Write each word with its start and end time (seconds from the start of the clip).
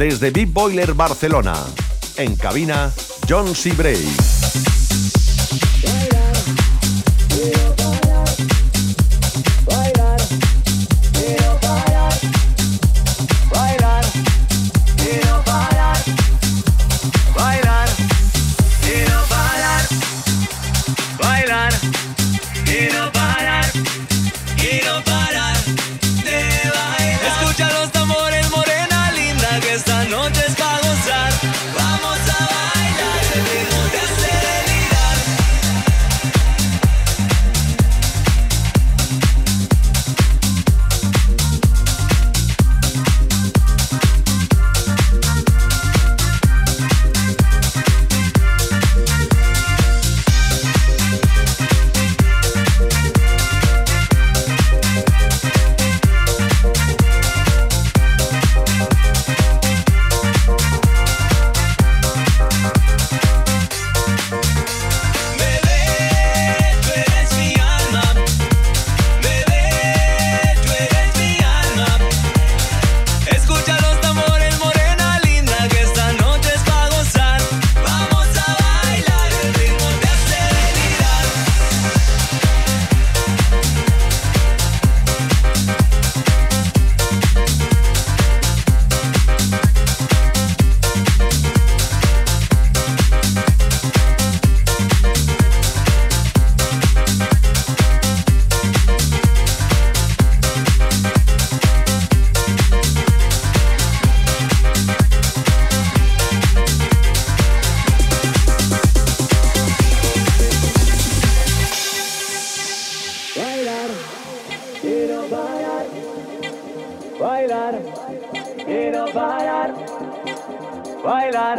desde 0.00 0.30
Big 0.30 0.50
Boiler 0.50 0.94
Barcelona. 0.94 1.52
En 2.16 2.34
cabina, 2.34 2.90
John 3.28 3.54
C. 3.54 3.70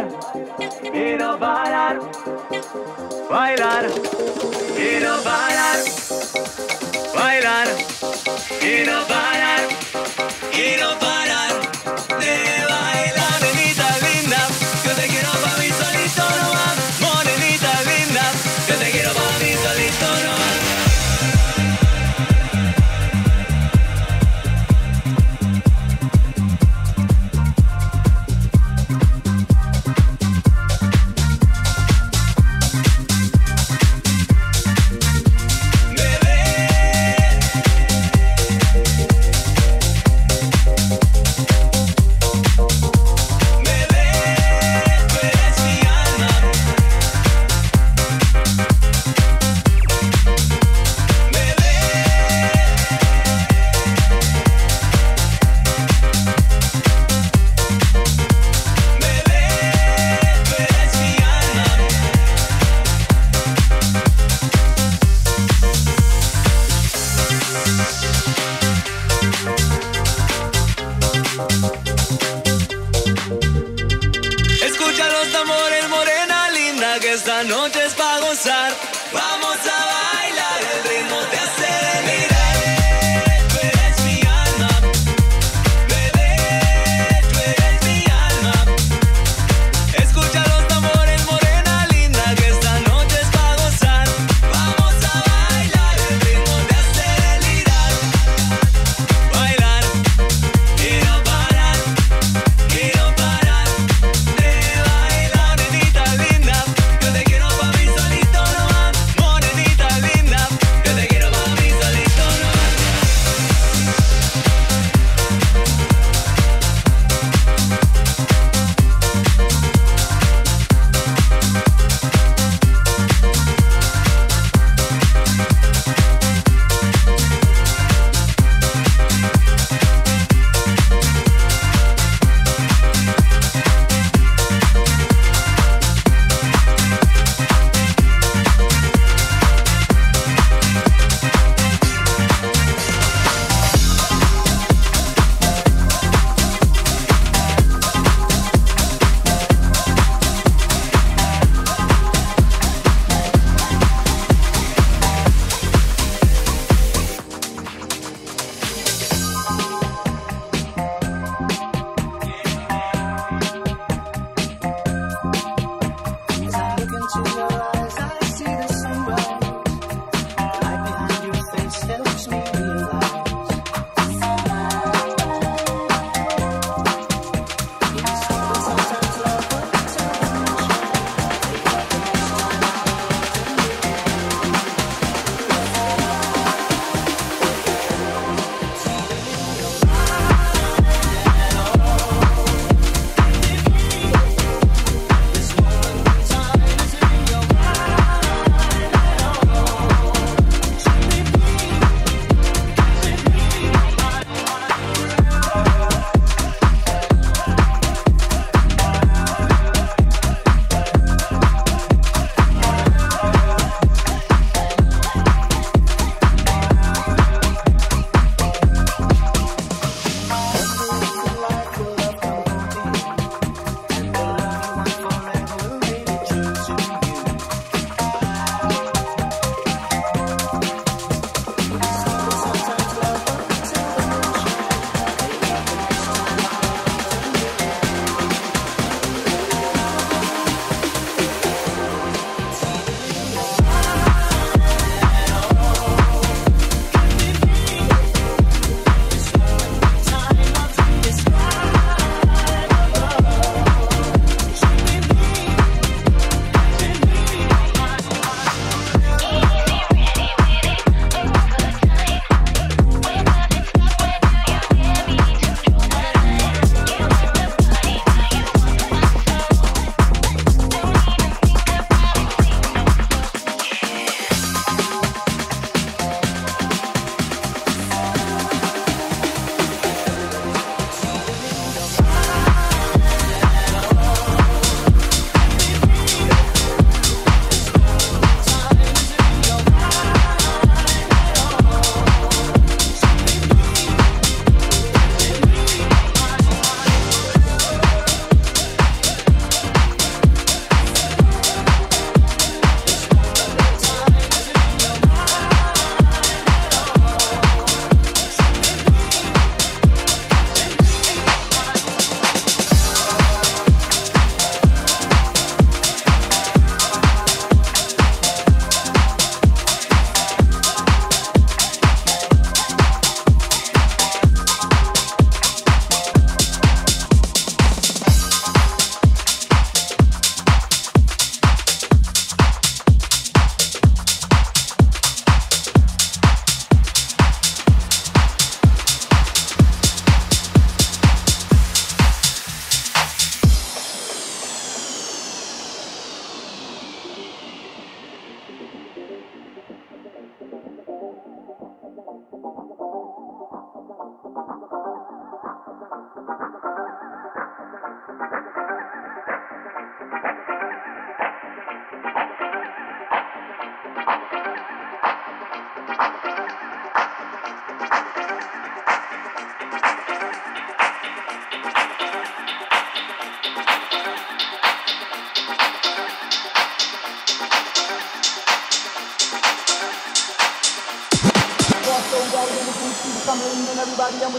quiero 0.00 1.38
bailar, 1.38 2.00
bailar, 3.30 3.86
quiero 4.76 5.22
bailar, 5.22 5.78
bailar, 7.14 7.68
quiero 8.60 9.06
bailar, 9.06 9.68
quiero 10.52 10.88
bailar. 10.98 11.31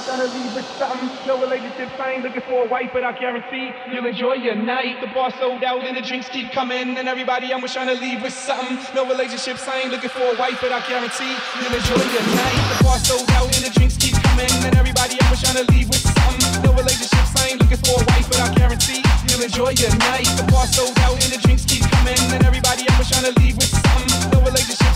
To 0.03 0.27
leave 0.35 0.53
with 0.55 0.67
something. 0.75 1.09
No 1.25 1.39
relationship, 1.39 1.87
ain't 2.03 2.23
looking 2.23 2.41
for 2.41 2.65
a 2.65 2.67
wife, 2.67 2.91
but 2.91 3.03
I 3.03 3.17
guarantee 3.17 3.71
you'll 3.91 4.05
enjoy 4.05 4.33
your 4.33 4.55
night. 4.55 4.99
The 4.99 5.07
bar 5.07 5.31
sold 5.39 5.63
out 5.63 5.83
and 5.83 5.95
the 5.95 6.01
drinks 6.01 6.27
keep 6.27 6.51
coming, 6.51 6.97
and 6.97 7.07
everybody 7.07 7.53
I'm 7.53 7.63
trying 7.67 7.87
to 7.87 7.95
leave 7.95 8.21
with 8.21 8.33
something. 8.33 8.77
No 8.93 9.07
relationships, 9.07 9.67
I 9.67 9.81
ain't 9.81 9.91
looking 9.91 10.09
for 10.09 10.23
a 10.23 10.35
wife, 10.35 10.59
but 10.59 10.71
I 10.71 10.81
guarantee 10.87 11.31
you'll 11.61 11.73
enjoy 11.73 12.03
your 12.03 12.25
night. 12.35 12.59
The 12.77 12.83
bar 12.83 12.99
sold 12.99 13.29
out 13.31 13.47
and 13.55 13.63
the 13.63 13.71
drinks 13.71 13.95
keep 13.95 14.15
coming, 14.27 14.51
and 14.67 14.75
everybody 14.75 15.15
I'm 15.21 15.35
trying 15.37 15.63
to 15.63 15.71
leave 15.71 15.87
with 15.87 16.03
something. 16.03 16.63
No 16.63 16.73
relationships, 16.73 17.31
I 17.39 17.55
ain't 17.55 17.61
looking 17.61 17.79
for 17.79 17.95
a 17.95 18.05
wife, 18.11 18.27
but 18.27 18.39
I 18.43 18.53
guarantee 18.55 19.01
you'll 19.29 19.43
enjoy 19.43 19.71
your 19.79 19.95
night. 20.11 20.27
The 20.35 20.43
bar 20.51 20.67
sold 20.67 20.97
out 20.99 21.15
and 21.15 21.31
the 21.31 21.39
drinks 21.39 21.63
keep 21.63 21.83
coming, 21.95 22.19
and 22.35 22.43
everybody 22.43 22.83
I'm 22.89 23.05
trying 23.07 23.31
to 23.31 23.33
leave 23.39 23.55
with 23.55 23.71
something. 23.71 24.12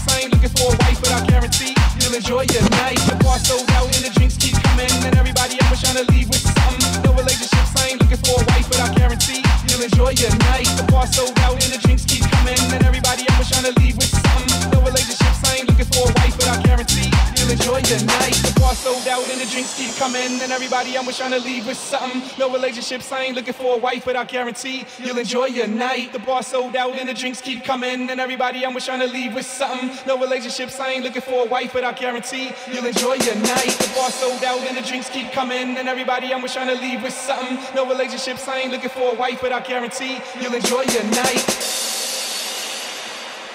I 0.09 0.21
ain't 0.21 0.31
looking 0.33 0.53
for 0.55 0.73
a 0.73 0.77
wife, 0.83 0.99
but 1.01 1.11
I 1.11 1.25
guarantee 1.27 1.75
you'll 1.99 2.15
enjoy 2.15 2.43
your 2.49 2.65
night. 2.81 2.99
The 3.05 3.15
bar 3.23 3.37
sold 3.39 3.69
out 3.71 3.85
and 3.85 4.03
the 4.05 4.11
drinks 4.15 4.37
keep 4.37 4.55
coming, 4.63 4.91
and 5.05 5.15
everybody 5.17 5.57
I'm 5.61 5.75
trying 5.77 5.99
to 6.01 6.11
leave 6.11 6.29
with 6.29 6.41
something. 6.41 6.57
I 7.77 7.91
ain't 7.91 8.01
looking 8.01 8.17
for 8.17 8.41
a 8.41 8.45
wife, 8.49 8.67
but 8.69 8.79
I 8.79 8.93
guarantee 8.95 9.43
you'll 9.69 9.83
enjoy 9.83 10.11
your 10.17 10.33
night. 10.49 10.67
The 10.77 10.87
and 11.53 11.73
the 11.73 11.79
drinks 11.83 12.05
keep 12.05 12.23
coming, 12.31 12.59
and 12.73 12.83
everybody 12.83 13.25
trying 13.47 13.73
to 13.73 13.79
leave 13.79 13.95
with 13.95 14.09
something. 14.09 14.46
No 14.77 14.83
relationships, 14.83 15.41
I 15.43 15.55
ain't 15.57 15.67
looking 15.67 15.85
for 15.85 16.07
a 16.07 16.13
wife, 16.13 16.37
but 16.37 16.47
I 16.49 16.61
guarantee 16.61 17.09
you'll 17.35 17.49
enjoy 17.49 17.81
your 17.89 17.99
night. 18.05 18.37
The 18.45 18.53
bar 18.59 18.75
sold 18.75 19.07
out 19.07 19.27
and 19.27 19.41
the 19.41 19.49
drinks 19.49 19.75
keep 19.75 19.89
coming, 19.95 20.39
and 20.39 20.51
everybody 20.51 20.95
I'm 20.95 21.09
trying 21.09 21.31
to 21.31 21.39
leave 21.39 21.65
with 21.65 21.77
something. 21.77 22.21
No 22.37 22.53
relationships, 22.53 23.11
I 23.11 23.23
ain't 23.23 23.35
looking 23.35 23.55
for 23.55 23.73
a 23.73 23.77
wife, 23.79 24.05
but 24.05 24.15
I 24.15 24.23
guarantee 24.23 24.85
you'll 25.03 25.17
enjoy 25.17 25.45
your 25.45 25.65
night. 25.65 26.13
The 26.13 26.19
bar 26.19 26.43
sold 26.43 26.75
out 26.75 26.93
and 26.93 27.09
the 27.09 27.15
drinks 27.15 27.41
keep 27.41 27.63
coming, 27.63 28.11
and 28.11 28.19
everybody 28.19 28.63
I'm 28.63 28.77
trying 28.77 28.99
to 28.99 29.07
leave 29.07 29.33
with 29.33 29.47
something. 29.47 29.89
No 30.05 30.15
relationships, 30.15 30.79
I 30.79 30.91
ain't 30.91 31.03
looking 31.03 31.23
for 31.23 31.45
a 31.45 31.49
wife, 31.49 31.73
but 31.73 31.83
I 31.83 31.91
guarantee 31.93 32.51
you'll 32.71 32.85
enjoy 32.85 33.15
your 33.15 33.35
night. 33.35 33.73
The 33.81 33.91
bar 33.95 34.11
sold 34.11 34.43
out 34.43 34.59
and 34.59 34.77
the 34.77 34.83
drinks 34.83 35.09
keep 35.09 35.31
coming, 35.31 35.75
and 35.77 35.89
everybody 35.89 36.31
I'm 36.31 36.47
trying 36.47 36.67
to 36.67 36.79
leave 36.79 37.01
with 37.01 37.13
something. 37.13 37.57
No 37.73 37.89
relationships, 37.89 38.47
I 38.47 38.59
ain't 38.59 38.71
looking 38.71 38.91
for 38.91 39.13
a 39.13 39.15
wife, 39.15 39.39
but 39.41 39.51
I 39.51 39.59
guarantee 39.61 40.19
you'll 40.39 40.53
enjoy 40.53 40.83
your 40.83 41.03
night. 41.15 41.86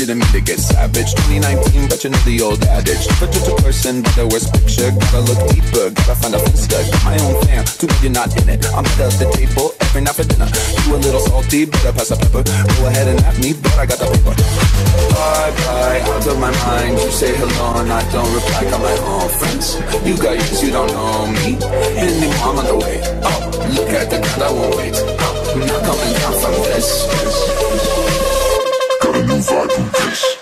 Didn't 0.00 0.18
mean 0.18 0.32
to 0.32 0.40
get 0.40 0.58
savage. 0.58 1.12
2019, 1.28 1.88
but 1.88 2.02
you 2.02 2.10
know 2.10 2.22
the 2.24 2.40
old 2.40 2.64
adage. 2.64 3.04
Never 3.06 3.28
judge 3.28 3.48
a 3.48 3.54
person 3.60 4.02
by 4.02 4.10
the 4.16 4.26
worst 4.26 4.48
picture. 4.50 4.88
Gotta 4.90 5.20
look 5.28 5.40
deeper, 5.52 5.92
gotta 5.92 6.14
find 6.16 6.34
a 6.34 6.40
finster. 6.40 6.80
Got 6.88 7.04
my 7.04 7.16
own 7.20 7.36
fam, 7.44 7.64
too 7.64 7.86
bad 7.86 8.00
you're 8.02 8.16
not 8.16 8.32
in 8.40 8.48
it. 8.48 8.64
I'm 8.72 8.88
at 8.88 9.12
the 9.20 9.28
table 9.36 9.76
every 9.84 10.00
night 10.00 10.16
for 10.16 10.24
dinner. 10.24 10.48
You 10.88 10.96
a 10.96 10.98
little 10.98 11.20
salty, 11.20 11.68
better 11.68 11.92
pass 11.92 12.08
the 12.08 12.16
pepper. 12.16 12.42
Go 12.42 12.88
ahead 12.88 13.12
and 13.12 13.20
at 13.28 13.36
me, 13.38 13.52
but 13.52 13.76
I 13.76 13.84
got 13.84 14.00
the 14.00 14.08
paper. 14.08 14.34
Bye 15.12 15.52
bye, 15.68 16.00
out 16.00 16.26
of 16.26 16.38
my 16.40 16.52
mind. 16.64 16.96
You 16.96 17.10
say 17.12 17.36
hello 17.36 17.84
and 17.84 17.92
I 17.92 18.00
don't 18.10 18.30
reply. 18.32 18.64
Got 18.72 18.80
my 18.80 18.96
own 19.04 19.28
friends. 19.36 19.76
You 20.02 20.16
got 20.16 20.34
yours, 20.40 20.64
you 20.64 20.72
don't 20.72 20.90
know 20.90 21.28
me 21.28 21.60
anymore. 22.00 22.48
I'm 22.48 22.58
on 22.58 22.66
the 22.66 22.76
way. 22.80 22.98
Oh, 23.20 23.38
look 23.76 23.92
at 23.92 24.08
the 24.08 24.18
ground, 24.18 24.42
I 24.42 24.50
won't 24.50 24.74
wait. 24.80 24.96
Oh, 24.96 25.54
I'm 25.54 25.60
not 25.68 25.80
coming 25.84 26.12
down 26.18 26.34
from 26.40 26.56
this. 26.72 28.39
From 29.42 29.68
this. 29.68 30.36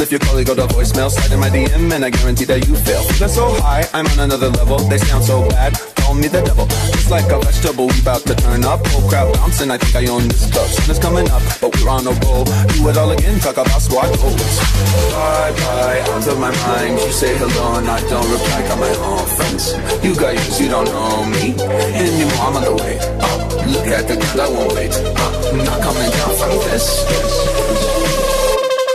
if 0.00 0.10
your 0.10 0.18
colleague 0.20 0.46
go 0.46 0.54
to 0.56 0.62
voicemail, 0.74 1.08
slide 1.08 1.30
in 1.30 1.38
my 1.38 1.48
DM 1.48 1.92
and 1.92 2.04
I 2.04 2.10
guarantee 2.10 2.44
that 2.46 2.66
you 2.66 2.74
fail. 2.74 3.04
They're 3.18 3.28
so 3.28 3.52
high, 3.60 3.84
I'm 3.94 4.06
on 4.06 4.18
another 4.18 4.48
level. 4.48 4.78
They 4.78 4.98
sound 4.98 5.22
so 5.22 5.48
bad, 5.50 5.76
call 6.10 6.20
me 6.20 6.28
the 6.28 6.42
devil. 6.42 6.66
It's 6.90 7.10
like 7.10 7.30
a 7.30 7.38
vegetable, 7.38 7.86
we 7.86 8.00
about 8.00 8.22
to 8.26 8.34
turn 8.34 8.64
up. 8.64 8.84
Whole 8.88 9.08
crowd 9.08 9.34
bouncing, 9.34 9.70
I 9.70 9.78
think 9.78 9.94
I 9.94 10.10
own 10.10 10.26
this 10.28 10.50
club. 10.50 10.66
Sun 10.66 10.90
is 10.90 10.98
coming 10.98 11.28
up, 11.30 11.42
but 11.60 11.70
we're 11.76 11.88
on 11.88 12.06
a 12.06 12.14
roll. 12.26 12.44
Do 12.44 12.88
it 12.90 12.96
all 12.96 13.10
again, 13.10 13.38
talk 13.38 13.56
about 13.56 13.80
squad 13.80 14.10
goals. 14.18 14.56
Bye 15.14 15.52
bye, 15.62 16.00
out 16.10 16.26
of 16.26 16.38
my 16.38 16.50
mind. 16.66 16.98
You 16.98 17.12
say 17.12 17.36
hello 17.38 17.78
and 17.78 17.88
I 17.88 18.00
don't 18.10 18.28
reply. 18.34 18.60
Got 18.68 18.78
my 18.78 18.94
own 19.06 19.26
friends. 19.36 19.62
You 20.02 20.14
got 20.14 20.34
yours, 20.34 20.60
you 20.60 20.68
don't 20.68 20.86
know 20.86 21.24
me 21.34 21.54
anymore. 21.94 22.42
I'm 22.46 22.56
on 22.58 22.64
the 22.64 22.74
way. 22.82 22.98
Oh, 23.22 23.36
look 23.70 23.86
at 23.86 24.08
the 24.08 24.16
girl, 24.18 24.40
I 24.44 24.48
won't 24.50 24.74
wait. 24.74 24.92
Oh, 24.94 25.50
I'm 25.52 25.58
not 25.62 25.78
coming 25.86 26.10
down 26.10 26.32
from 26.40 26.52
this 26.66 26.86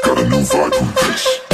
got 0.06 0.20
a 0.20 0.30
new 0.30 0.38
vibe 0.38 0.74
from 0.76 0.88
this. 0.94 1.45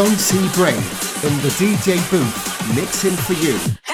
John 0.00 0.16
C. 0.16 0.38
Brave 0.54 0.76
in 1.24 1.36
the 1.42 1.50
DJ 1.58 2.00
booth, 2.10 2.74
mixing 2.74 3.14
for 3.16 3.34
you. 3.34 3.89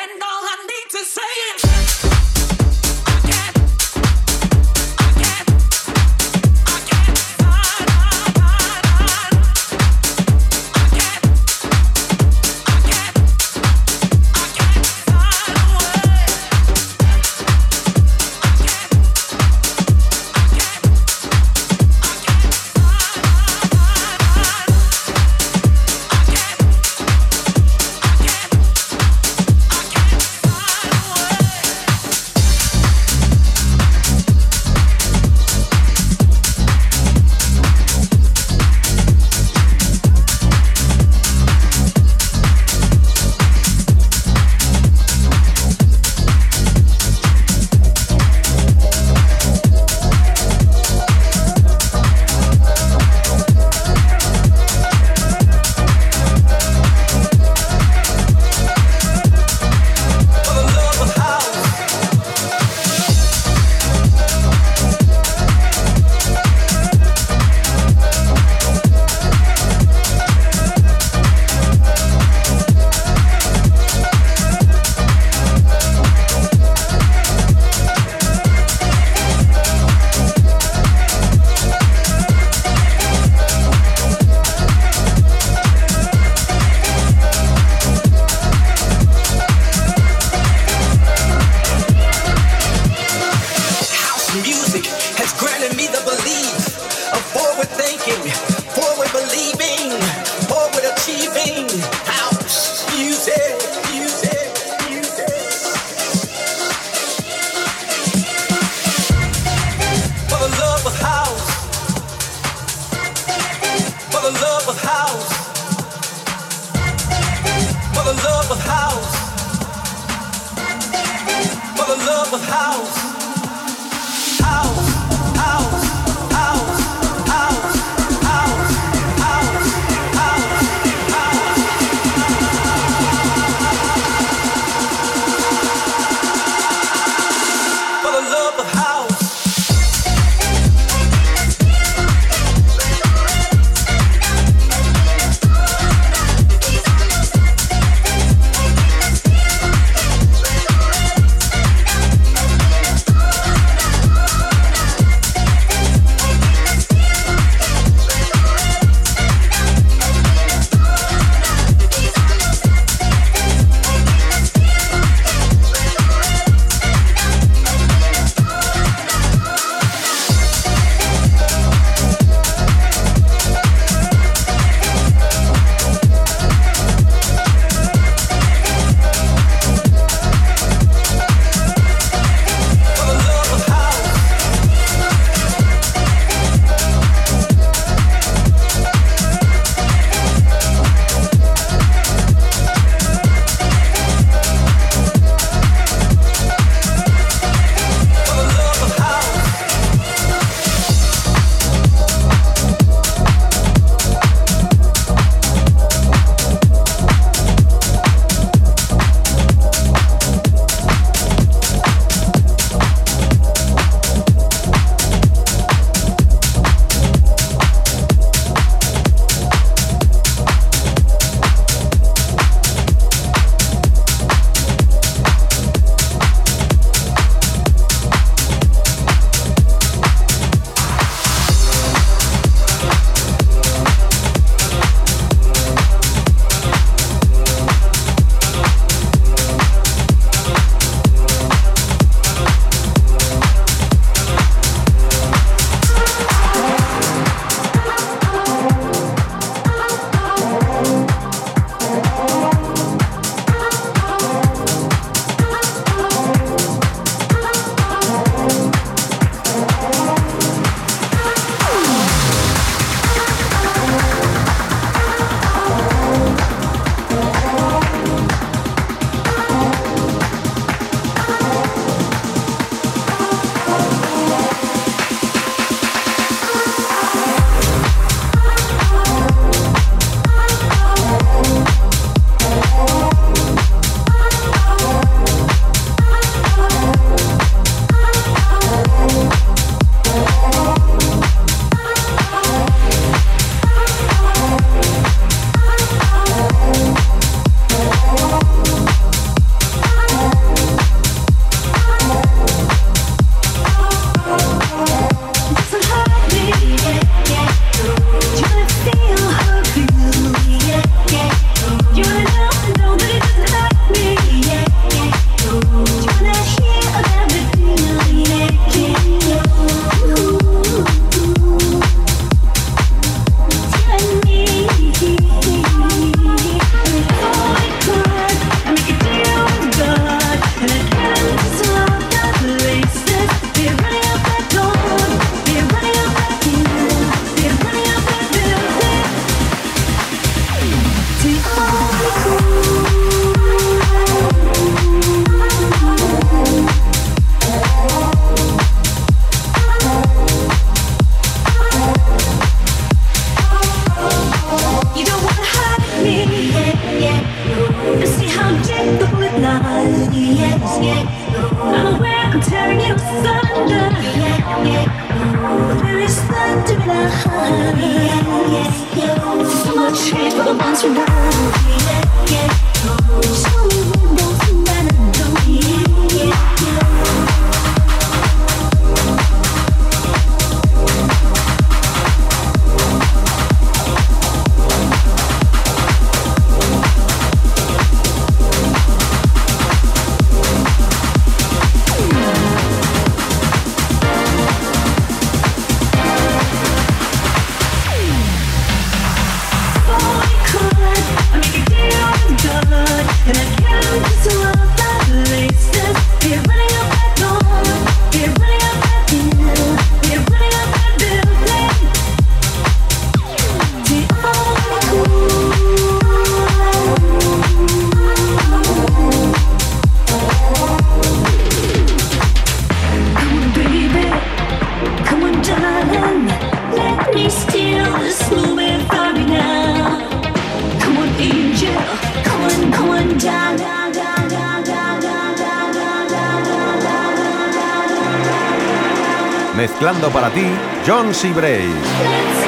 John 440.84 441.14
C. 441.14 441.32
Bray. 441.32 442.45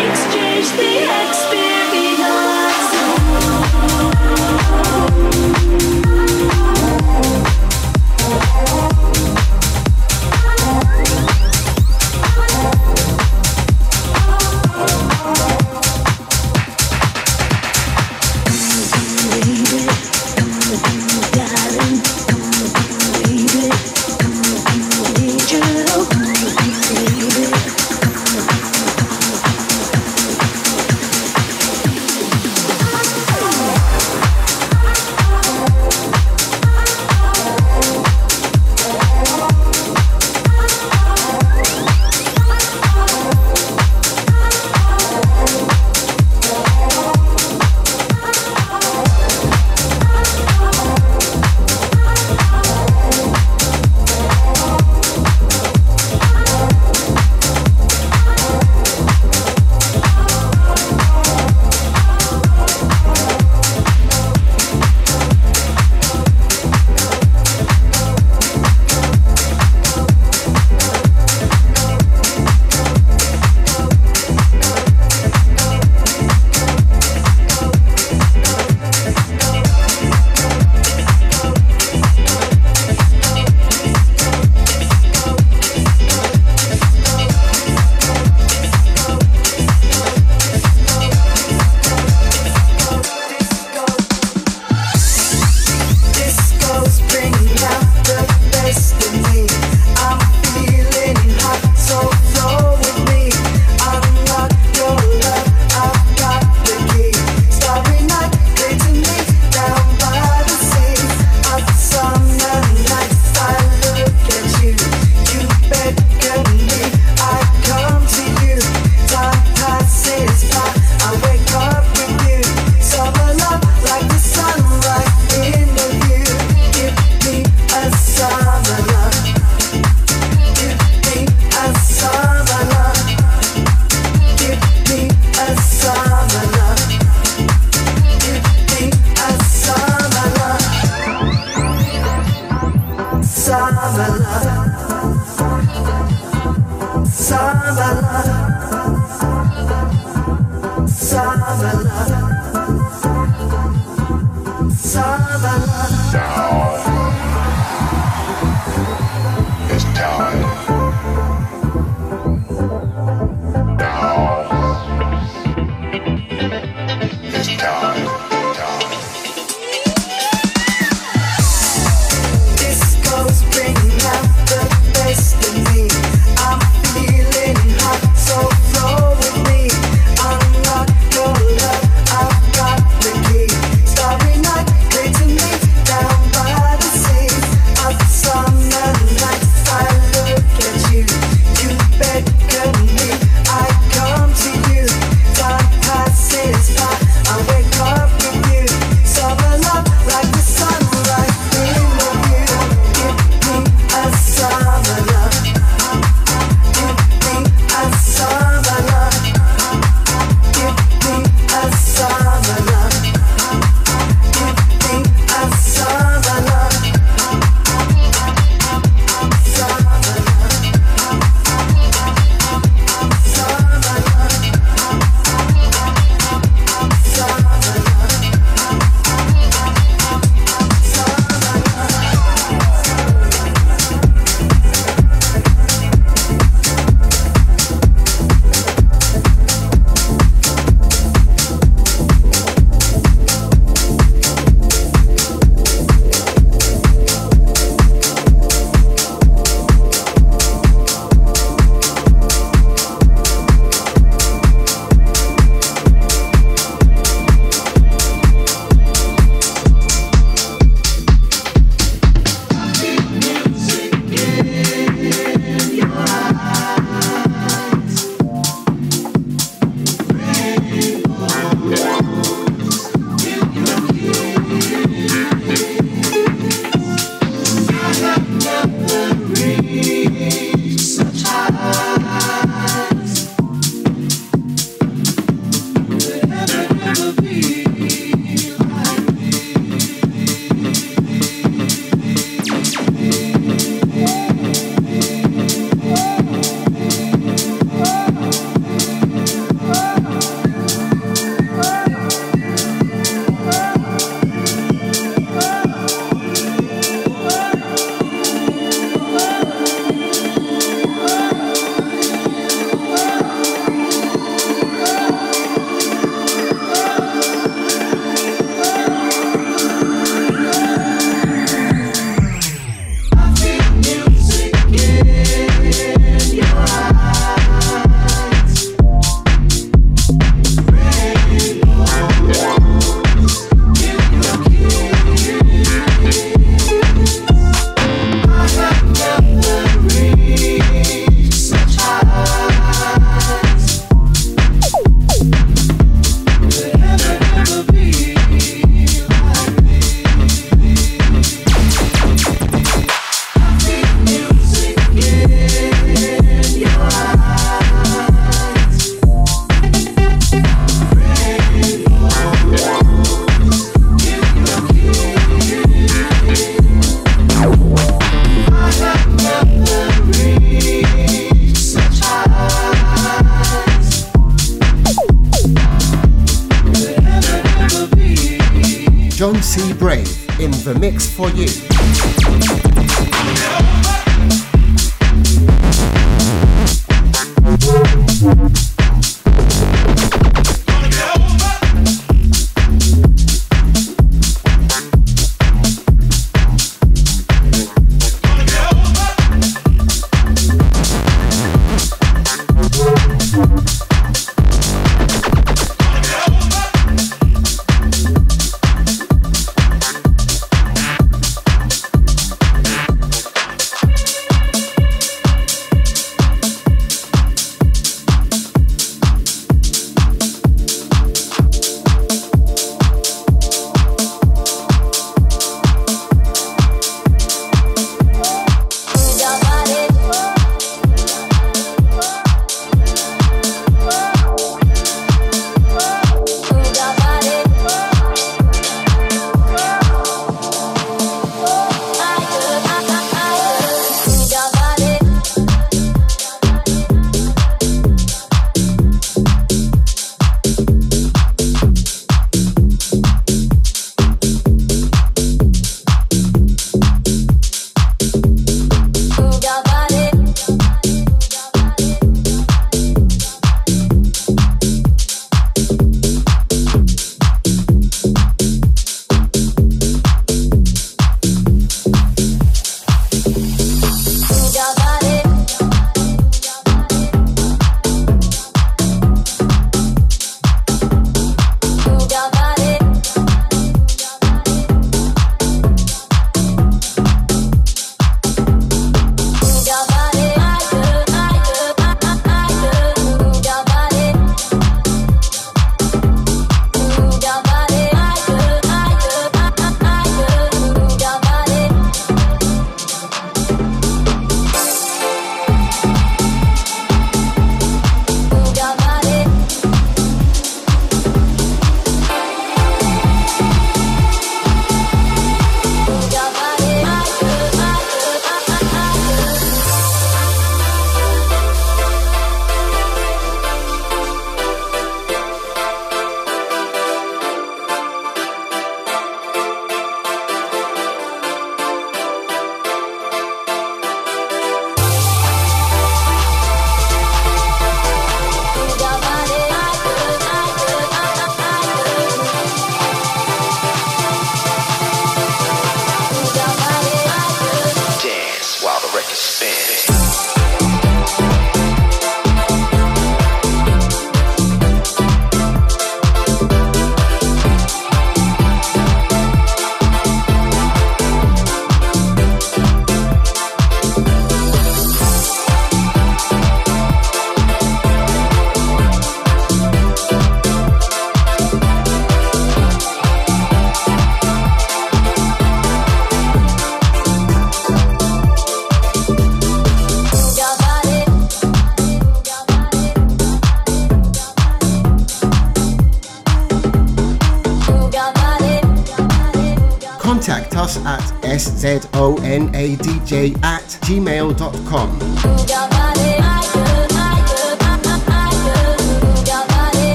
Zonadj 591.58 593.34
at 593.42 593.78
gmail.com. 593.86 595.77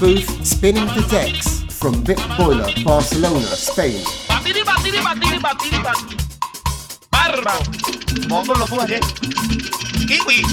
Booth 0.00 0.46
spinning 0.46 0.86
the 0.86 1.06
decks 1.10 1.62
from 1.78 1.92
Vic 2.06 2.16
Boiler, 2.38 2.72
Barcelona, 2.82 3.42
Spain. 3.42 4.02
Kiwi. 10.08 10.49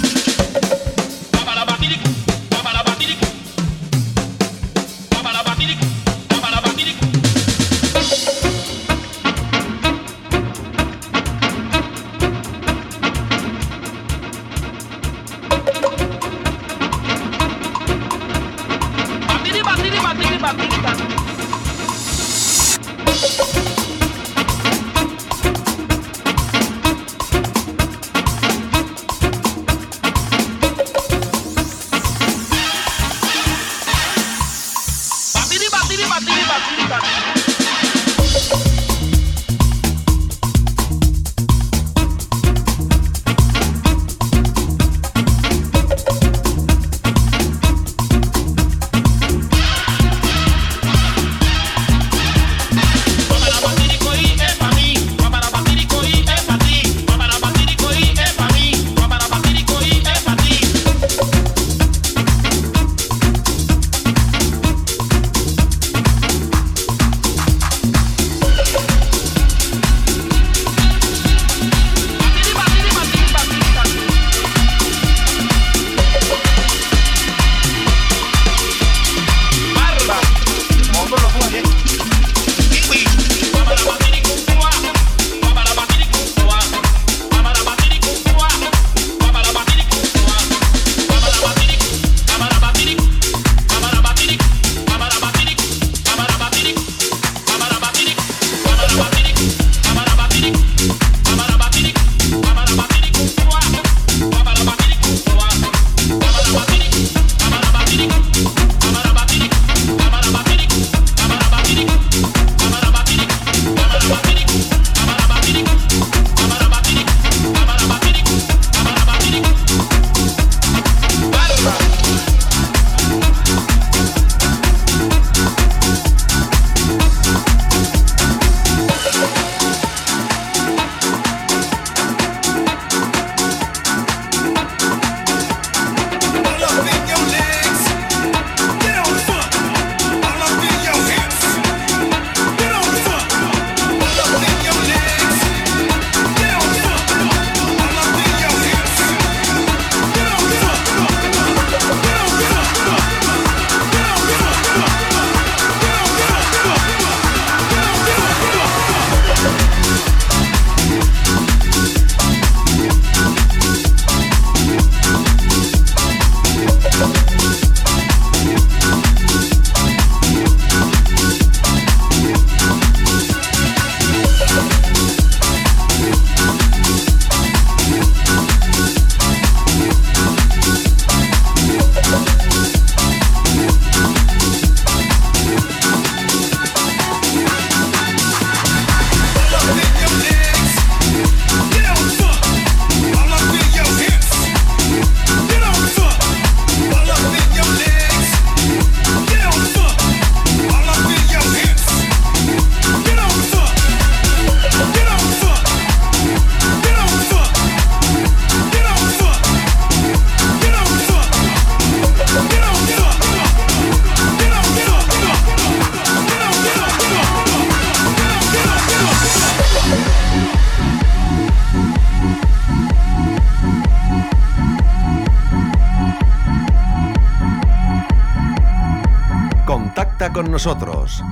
nosotros, 230.58 231.22